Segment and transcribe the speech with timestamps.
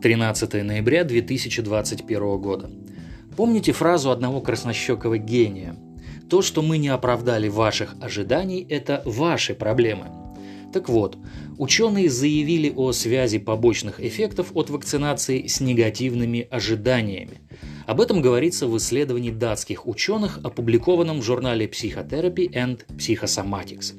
[0.00, 2.70] 13 ноября 2021 года.
[3.36, 5.74] Помните фразу одного краснощекого гения?
[6.30, 10.06] То, что мы не оправдали ваших ожиданий, это ваши проблемы.
[10.72, 11.18] Так вот,
[11.56, 17.40] ученые заявили о связи побочных эффектов от вакцинации с негативными ожиданиями.
[17.88, 23.94] Об этом говорится в исследовании датских ученых, опубликованном в журнале Psychotherapy and Psychosomatics.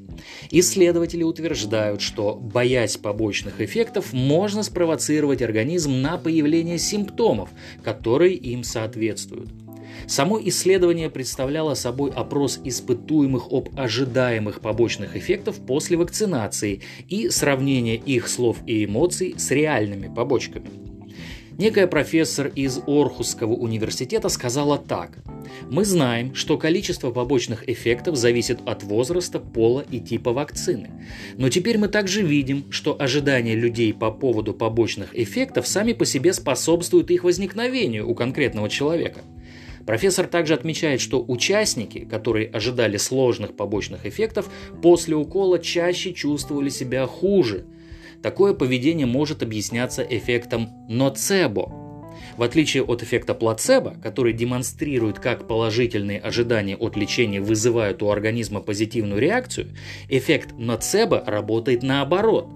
[0.52, 7.50] Исследователи утверждают, что, боясь побочных эффектов, можно спровоцировать организм на появление симптомов,
[7.84, 9.50] которые им соответствуют.
[10.06, 18.28] Само исследование представляло собой опрос испытуемых об ожидаемых побочных эффектов после вакцинации и сравнение их
[18.28, 20.70] слов и эмоций с реальными побочками.
[21.60, 25.18] Некая профессор из Орхусского университета сказала так.
[25.70, 30.90] Мы знаем, что количество побочных эффектов зависит от возраста, пола и типа вакцины.
[31.36, 36.32] Но теперь мы также видим, что ожидания людей по поводу побочных эффектов сами по себе
[36.32, 39.20] способствуют их возникновению у конкретного человека.
[39.86, 44.50] Профессор также отмечает, что участники, которые ожидали сложных побочных эффектов,
[44.82, 47.66] после укола чаще чувствовали себя хуже–
[48.22, 51.72] Такое поведение может объясняться эффектом ноцебо.
[52.36, 58.60] В отличие от эффекта плацебо, который демонстрирует, как положительные ожидания от лечения вызывают у организма
[58.60, 59.70] позитивную реакцию,
[60.10, 62.50] эффект ноцебо работает наоборот.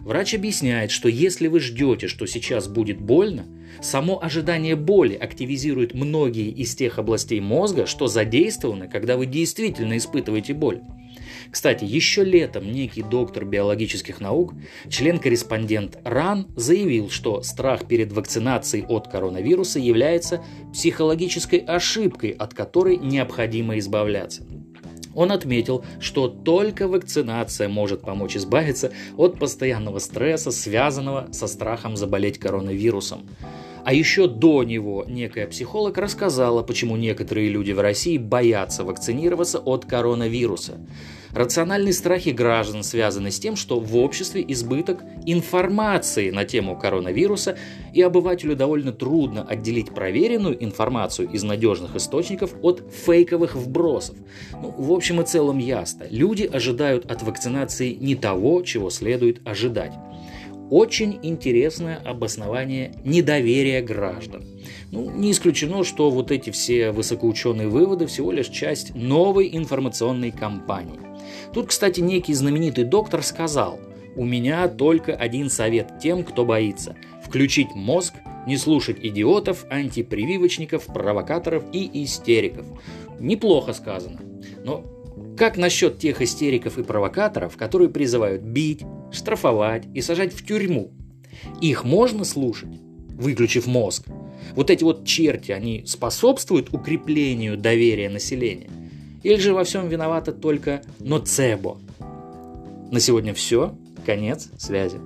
[0.00, 3.46] Врач объясняет, что если вы ждете, что сейчас будет больно,
[3.80, 10.54] само ожидание боли активизирует многие из тех областей мозга, что задействованы, когда вы действительно испытываете
[10.54, 10.80] боль.
[11.50, 14.54] Кстати, еще летом некий доктор биологических наук,
[14.88, 23.78] член-корреспондент РАН, заявил, что страх перед вакцинацией от коронавируса является психологической ошибкой, от которой необходимо
[23.78, 24.46] избавляться.
[25.14, 32.38] Он отметил, что только вакцинация может помочь избавиться от постоянного стресса, связанного со страхом заболеть
[32.38, 33.28] коронавирусом.
[33.84, 39.86] А еще до него некая психолог рассказала, почему некоторые люди в России боятся вакцинироваться от
[39.86, 40.78] коронавируса.
[41.32, 47.56] Рациональные страхи граждан связаны с тем, что в обществе избыток информации на тему коронавируса,
[47.94, 54.16] и обывателю довольно трудно отделить проверенную информацию из надежных источников от фейковых вбросов.
[54.52, 56.04] Ну, в общем и целом ясно.
[56.10, 59.92] Люди ожидают от вакцинации не того, чего следует ожидать
[60.72, 64.42] очень интересное обоснование недоверия граждан.
[64.90, 70.98] Ну, не исключено, что вот эти все высокоученые выводы всего лишь часть новой информационной кампании.
[71.52, 73.80] Тут, кстати, некий знаменитый доктор сказал,
[74.16, 78.14] «У меня только один совет тем, кто боится– включить мозг,
[78.46, 82.64] не слушать идиотов, антипрививочников, провокаторов и истериков».
[83.20, 84.20] Неплохо сказано.
[84.64, 84.86] Но
[85.36, 88.80] как насчет тех истериков и провокаторов, которые призывают бить,
[89.12, 90.90] штрафовать и сажать в тюрьму.
[91.60, 92.70] Их можно слушать,
[93.10, 94.06] выключив мозг.
[94.54, 98.68] Вот эти вот черти, они способствуют укреплению доверия населения?
[99.22, 101.78] Или же во всем виновата только ноцебо?
[102.90, 103.74] На сегодня все.
[104.04, 104.98] Конец связи.